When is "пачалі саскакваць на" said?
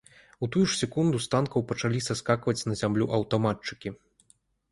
1.71-2.77